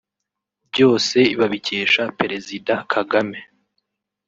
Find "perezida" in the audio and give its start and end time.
2.19-2.73